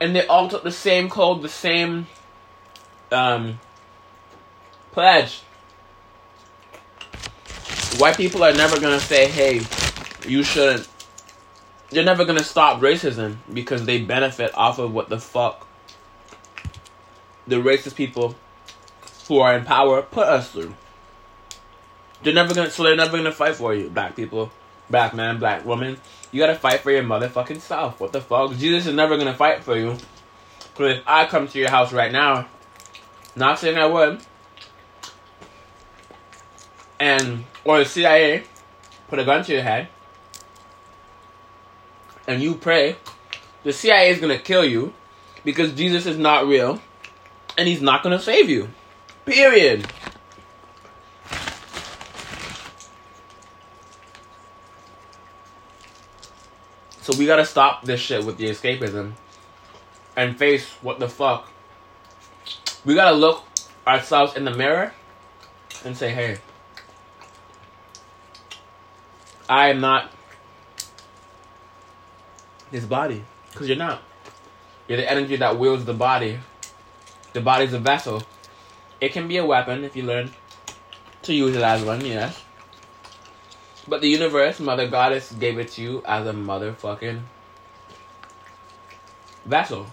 [0.00, 2.08] and they all took the same code, the same
[3.12, 3.60] um,
[4.90, 5.42] pledge.
[7.98, 9.62] White people are never gonna say, "Hey,
[10.26, 10.88] you shouldn't."
[11.90, 15.66] They're never gonna stop racism because they benefit off of what the fuck
[17.46, 18.34] the racist people
[19.28, 20.74] who are in power put us through.
[22.22, 24.52] They're never gonna, so they're never gonna fight for you, black people,
[24.88, 25.98] black man, black woman.
[26.30, 28.00] You gotta fight for your motherfucking self.
[28.00, 28.56] What the fuck?
[28.56, 29.96] Jesus is never gonna fight for you.
[30.74, 32.46] Cause if I come to your house right now,
[33.36, 34.20] not saying I would,
[36.98, 38.44] and or the CIA
[39.08, 39.88] put a gun to your head,
[42.26, 42.96] and you pray,
[43.64, 44.92] the CIA is gonna kill you
[45.44, 46.80] because Jesus is not real,
[47.58, 48.68] and he's not gonna save you.
[49.24, 49.86] Period.
[57.02, 59.12] So we gotta stop this shit with the escapism
[60.16, 61.48] and face what the fuck.
[62.84, 63.44] We gotta look
[63.86, 64.94] ourselves in the mirror
[65.84, 66.38] and say, hey,
[69.52, 70.10] I am not
[72.70, 73.22] this body.
[73.50, 74.02] Because you're not.
[74.88, 76.38] You're the energy that wields the body.
[77.34, 78.22] The body's a vessel.
[78.98, 80.30] It can be a weapon if you learn
[81.24, 82.42] to use it as one, yes.
[83.86, 87.20] But the universe, Mother Goddess, gave it to you as a motherfucking
[89.44, 89.86] vessel.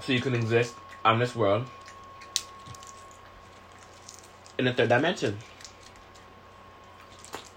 [0.00, 1.66] So you can exist on this world
[4.58, 5.36] in the third dimension.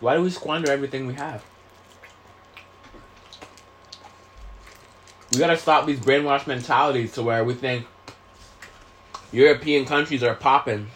[0.03, 1.41] Why do we squander everything we have?
[5.31, 7.87] We gotta stop these brainwashed mentalities to where we think
[9.31, 10.89] European countries are popping.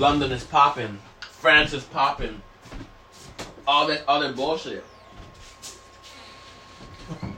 [0.00, 0.98] London is popping.
[1.20, 2.42] France is popping.
[3.68, 4.84] All that other bullshit.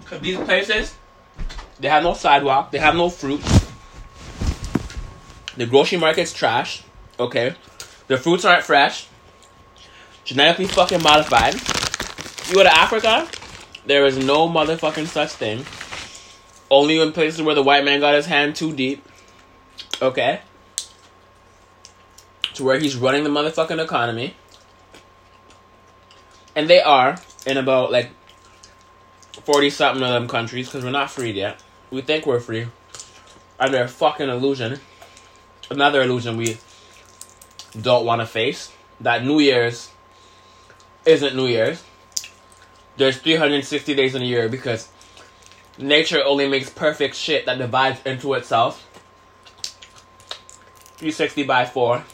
[0.06, 0.94] Cause these places,
[1.78, 3.42] they have no sidewalk, they have no fruit.
[5.58, 6.84] The grocery market's trash.
[7.20, 7.54] Okay.
[8.06, 9.08] The fruits aren't fresh.
[10.26, 11.54] Genetically fucking modified.
[12.48, 13.28] You go to Africa,
[13.86, 15.64] there is no motherfucking such thing.
[16.68, 19.06] Only in places where the white man got his hand too deep.
[20.02, 20.40] Okay.
[22.54, 24.34] To where he's running the motherfucking economy.
[26.56, 28.10] And they are in about like
[29.44, 31.62] 40 something of them countries because we're not free yet.
[31.92, 32.66] We think we're free.
[33.60, 34.80] Under a fucking illusion.
[35.70, 36.58] Another illusion we
[37.80, 38.72] don't want to face.
[39.00, 39.90] That New Year's
[41.06, 41.82] isn't New Year's.
[42.96, 44.88] There's 360 days in a year because
[45.78, 48.82] nature only makes perfect shit that divides into itself.
[50.98, 52.04] 360 by 4.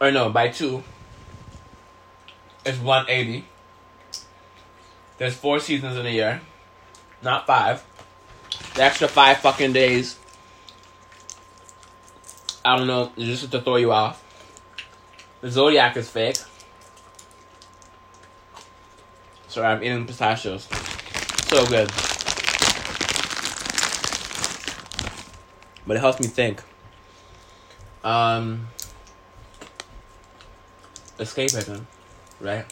[0.00, 0.82] Or no, by 2.
[2.64, 3.46] It's 180.
[5.18, 6.40] There's four seasons in a year,
[7.22, 7.84] not five.
[8.74, 10.18] The extra five fucking days.
[12.64, 14.22] I don't know, just to throw you off.
[15.42, 16.36] The zodiac is fake.
[19.48, 20.68] Sorry, I'm eating pistachios.
[21.48, 21.90] So good.
[25.84, 26.62] But it helps me think.
[28.04, 28.68] Um,
[31.18, 31.86] escapism,
[32.40, 32.64] right?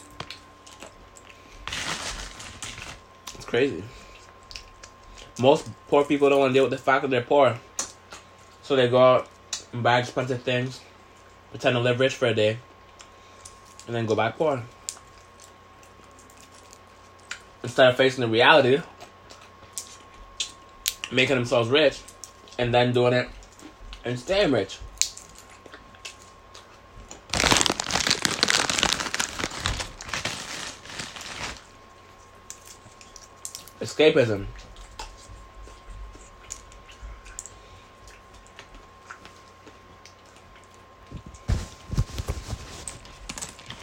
[3.35, 3.83] It's crazy.
[5.41, 7.59] Most poor people don't want to deal with the fact that they're poor.
[8.63, 9.27] So they go out
[9.73, 10.79] and buy expensive things,
[11.51, 12.57] pretend to live rich for a day,
[13.85, 14.63] and then go back poor.
[17.61, 18.81] Instead of facing the reality,
[21.11, 21.99] making themselves rich,
[22.57, 23.29] and then doing it
[24.03, 24.79] and staying rich.
[33.79, 34.45] Escapism.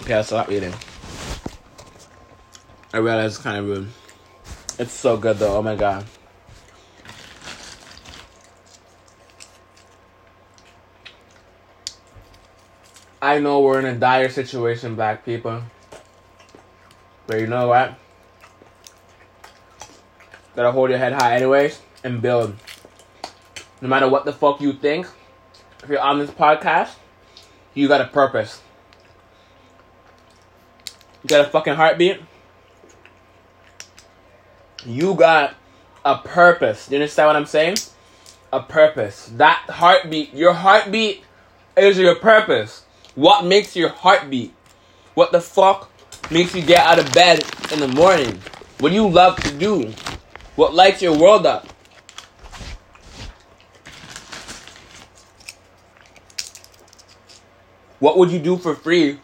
[0.08, 0.72] Okay, I'll stop eating.
[2.94, 3.88] I realize it's kind of rude.
[4.78, 6.06] It's so good though, oh my god.
[13.20, 15.60] I know we're in a dire situation, black people.
[17.26, 17.92] But you know what?
[20.56, 22.56] Gotta hold your head high anyways and build.
[23.82, 25.06] No matter what the fuck you think,
[25.82, 26.94] if you're on this podcast,
[27.74, 28.62] you got a purpose.
[31.22, 32.20] You got a fucking heartbeat.
[34.86, 35.54] You got
[36.04, 36.88] a purpose.
[36.90, 37.76] You understand what I'm saying?
[38.52, 39.30] A purpose.
[39.36, 41.24] That heartbeat, your heartbeat
[41.76, 42.84] is your purpose.
[43.14, 44.54] What makes your heartbeat?
[45.14, 45.90] What the fuck
[46.30, 48.40] makes you get out of bed in the morning?
[48.78, 49.92] What do you love to do?
[50.54, 51.66] What lights your world up?
[57.98, 59.18] What would you do for free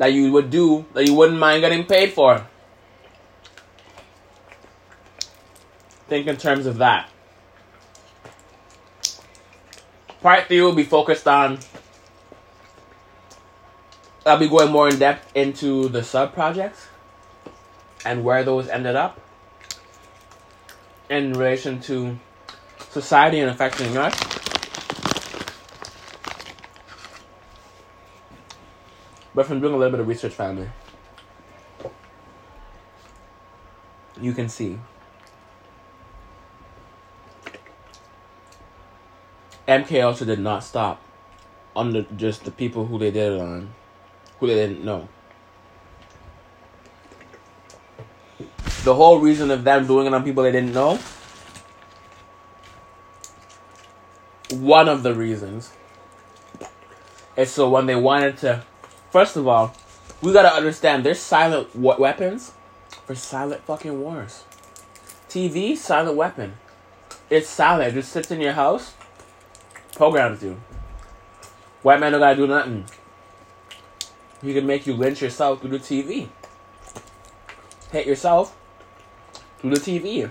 [0.00, 2.46] that you would do that you wouldn't mind getting paid for?
[6.08, 7.10] Think in terms of that.
[10.22, 11.58] Part three will be focused on.
[14.24, 16.88] I'll be going more in depth into the sub projects
[18.06, 19.20] and where those ended up
[21.10, 22.18] in relation to
[22.88, 24.39] society and affecting us.
[29.40, 30.68] But from doing a little bit of research, family,
[34.20, 34.78] you can see
[39.66, 41.02] MK Ultra did not stop
[41.74, 43.72] on just the people who they did it on,
[44.38, 45.08] who they didn't know.
[48.84, 50.98] The whole reason of them doing it on people they didn't know,
[54.50, 55.72] one of the reasons,
[57.38, 58.64] is so when they wanted to,
[59.10, 59.74] first of all,
[60.22, 62.52] we gotta understand there's silent we- weapons
[63.06, 64.44] for silent fucking wars.
[65.28, 66.54] TV, silent weapon.
[67.28, 67.90] It's silent.
[67.90, 68.94] It just sits in your house
[69.94, 70.60] programs you.
[71.82, 72.84] White man don't gotta do nothing.
[74.42, 76.28] He can make you lynch yourself through the TV.
[77.92, 78.56] Hit yourself
[79.58, 80.30] through the TV.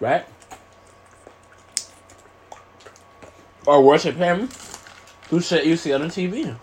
[0.00, 0.26] Right?
[3.66, 4.48] Or worship him
[5.28, 6.56] through shit you see on the TV.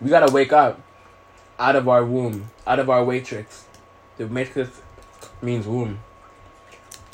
[0.00, 0.80] We gotta wake up
[1.58, 3.64] out of our womb, out of our matrix.
[4.16, 4.80] The matrix
[5.42, 6.00] means womb.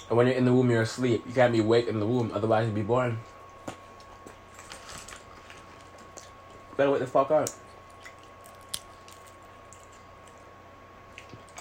[0.09, 1.25] And when you're in the womb, you're asleep.
[1.27, 3.19] You can't be awake in the womb, otherwise you'll be born.
[6.77, 7.49] Better wake the fuck up.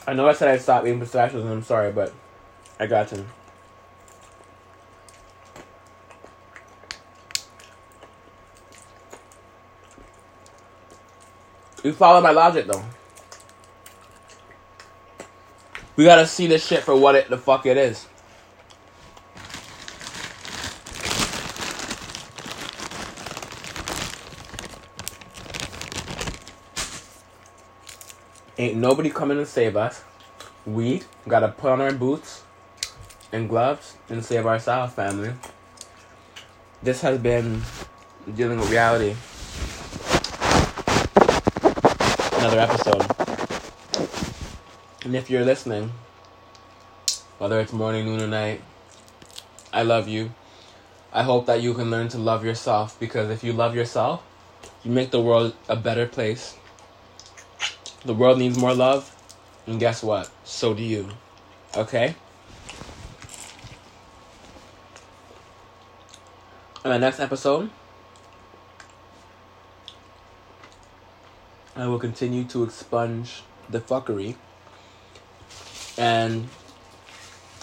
[0.06, 2.14] I know I said I'd stop eating pistachios, and I'm sorry, but
[2.82, 3.24] I got to.
[11.84, 12.84] You follow my logic, though.
[15.96, 18.08] We gotta see this shit for what it the fuck it is.
[28.58, 30.04] Ain't nobody coming to save us.
[30.66, 32.41] We gotta put on our boots
[33.32, 35.34] and gloves and save our ourselves, family.
[36.84, 37.62] This has been
[38.36, 39.16] dealing with reality.
[42.40, 43.06] Another episode.
[45.06, 45.92] And if you're listening,
[47.38, 48.62] whether it's morning, noon, or night,
[49.74, 50.32] I love you.
[51.14, 54.24] I hope that you can learn to love yourself because if you love yourself,
[54.84, 56.56] you make the world a better place.
[58.06, 59.16] The world needs more love,
[59.68, 60.30] and guess what?
[60.44, 61.10] So do you.
[61.76, 62.16] Okay?
[66.84, 67.70] In the next episode,
[71.76, 74.36] I will continue to expunge the fuckery
[75.98, 76.50] and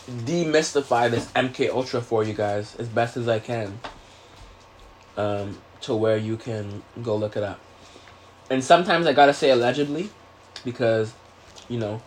[0.09, 3.81] demystify this MK Ultra for you guys as best as I can.
[5.17, 7.59] Um, to where you can go look it up.
[8.51, 10.11] And sometimes I gotta say allegedly,
[10.65, 11.13] because,
[11.69, 12.01] you know,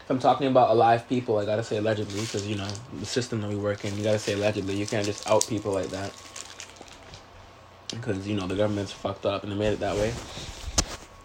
[0.00, 3.40] if I'm talking about alive people, I gotta say allegedly, because, you know, the system
[3.40, 4.76] that we work in, you gotta say allegedly.
[4.76, 6.12] You can't just out people like that.
[8.02, 10.12] Because, you know, the government's fucked up and they made it that way.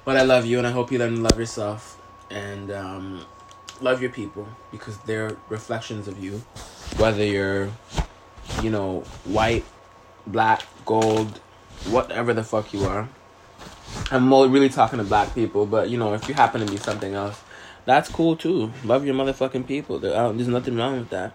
[0.05, 1.99] But I love you and I hope you learn to love yourself.
[2.29, 3.25] And, um,
[3.81, 6.43] love your people because they're reflections of you.
[6.97, 7.71] Whether you're,
[8.61, 9.65] you know, white,
[10.27, 11.39] black, gold,
[11.89, 13.09] whatever the fuck you are.
[14.11, 17.13] I'm really talking to black people, but you know, if you happen to be something
[17.13, 17.41] else,
[17.85, 18.71] that's cool too.
[18.83, 19.99] Love your motherfucking people.
[19.99, 21.33] There's nothing wrong with that,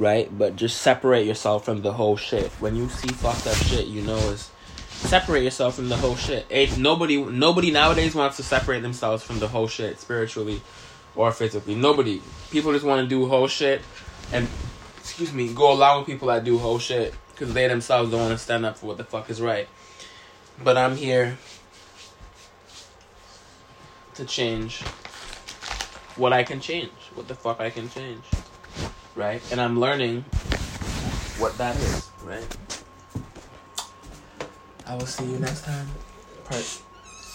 [0.00, 0.36] right?
[0.36, 2.50] But just separate yourself from the whole shit.
[2.52, 4.50] When you see fucked up shit, you know is
[4.88, 6.46] separate yourself from the whole shit.
[6.50, 10.62] Ain't nobody, nobody nowadays wants to separate themselves from the whole shit spiritually
[11.14, 11.74] or physically.
[11.74, 12.22] Nobody.
[12.50, 13.82] People just want to do whole shit
[14.32, 14.48] and,
[14.98, 18.32] excuse me, go along with people that do whole shit because they themselves don't want
[18.32, 19.68] to stand up for what the fuck is right.
[20.64, 21.36] But I'm here
[24.14, 24.80] to change
[26.16, 28.24] what I can change, what the fuck I can change,
[29.14, 29.42] right?
[29.50, 30.22] And I'm learning
[31.38, 32.58] what that is, right?
[34.86, 35.86] I will see you next time.
[36.44, 36.64] Part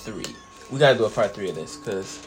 [0.03, 0.35] three.
[0.71, 2.25] We gotta do a part three of this because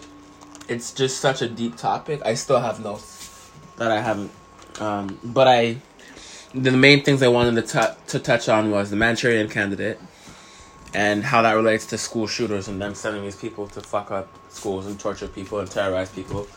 [0.68, 2.20] it's just such a deep topic.
[2.24, 4.30] I still have notes that I haven't,
[4.80, 5.78] um, but I.
[6.54, 9.98] The main things I wanted to, t- to touch on was the Manchurian Candidate,
[10.94, 14.28] and how that relates to school shooters and them sending these people to fuck up
[14.48, 16.48] schools and torture people and terrorize people.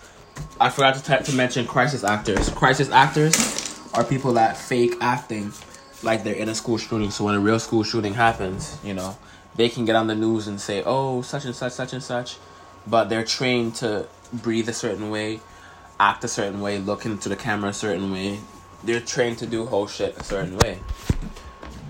[0.60, 2.50] I forgot to, t- to mention crisis actors.
[2.50, 5.52] Crisis actors are people that fake acting
[6.04, 7.12] like they're in a school shooting.
[7.12, 9.18] So when a real school shooting happens, you know,
[9.56, 12.38] they can get on the news and say, "Oh, such and such, such and such,"
[12.88, 15.42] but they're trained to breathe a certain way,
[16.00, 18.40] act a certain way, look into the camera a certain way.
[18.84, 20.80] They're trained to do whole shit a certain way.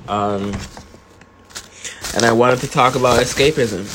[0.08, 0.54] Um,
[2.16, 3.88] and I wanted to talk about escapism.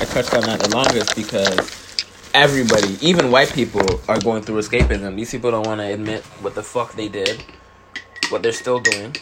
[0.00, 1.87] I touched on that the longest because
[2.34, 5.16] everybody, even white people, are going through escapism.
[5.16, 7.42] These people don't want to admit what the fuck they did,
[8.30, 9.16] what they're still doing.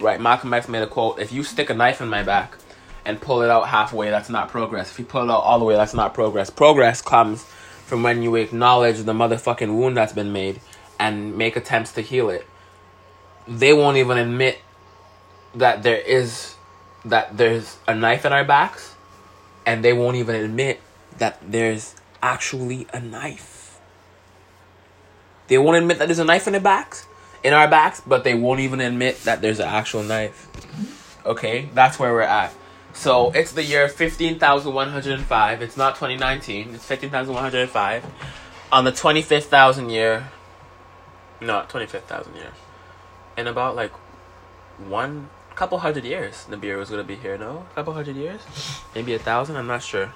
[0.00, 0.20] Right?
[0.20, 2.56] Malcolm X made a quote: "If you stick a knife in my back
[3.04, 4.90] and pull it out halfway, that's not progress.
[4.90, 6.50] If you pull it out all the way, that's not progress.
[6.50, 7.44] Progress comes
[7.86, 10.60] from when you acknowledge the motherfucking wound that's been made
[10.98, 12.46] and make attempts to heal it.
[13.46, 14.60] They won't even admit
[15.54, 16.54] that there is
[17.04, 18.94] that there's a knife in our backs,
[19.66, 20.80] and they won't even admit
[21.18, 23.78] that there's actually a knife.
[25.48, 27.06] They won't admit that there's a knife in their backs,
[27.42, 30.48] in our backs, but they won't even admit that there's an actual knife.
[31.26, 32.54] Okay, that's where we're at.
[32.94, 35.62] So it's the year fifteen thousand one hundred and five.
[35.62, 36.74] It's not twenty nineteen.
[36.74, 38.04] It's fifteen thousand one hundred and five.
[38.70, 40.28] On the twenty fifth thousand year.
[41.40, 42.52] No, twenty fifth thousand year.
[43.36, 43.92] In about like
[44.88, 47.36] one couple hundred years, Nibiru was gonna be here.
[47.38, 48.40] No, couple hundred years,
[48.94, 49.56] maybe a thousand.
[49.56, 50.12] I'm not sure.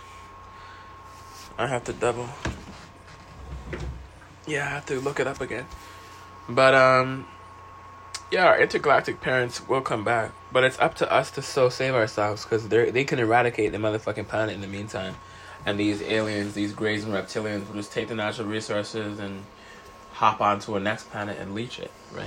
[1.59, 2.29] I have to double.
[4.47, 5.67] Yeah, I have to look it up again.
[6.49, 7.27] But um,
[8.31, 11.95] yeah, our intergalactic parents will come back, but it's up to us to so save
[11.95, 15.17] ourselves because they they can eradicate the motherfucking planet in the meantime,
[15.65, 19.45] and these aliens, these greys and reptilians will just take the natural resources and
[20.13, 21.91] hop onto a next planet and leech it.
[22.13, 22.27] Right,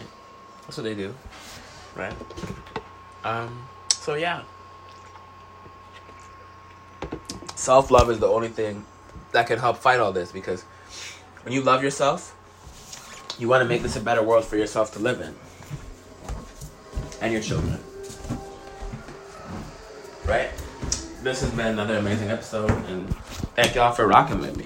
[0.63, 1.13] that's what they do.
[1.95, 2.13] Right.
[3.23, 3.67] Um.
[3.91, 4.43] So yeah.
[7.55, 8.86] Self love is the only thing
[9.32, 10.63] that can help fight all this because
[11.43, 12.36] when you love yourself,
[13.38, 15.36] you want to make this a better world for yourself to live in
[17.21, 17.80] and your children.
[20.25, 20.49] Right?
[21.23, 23.13] This has been another amazing episode, and
[23.55, 24.65] thank y'all for rocking with me.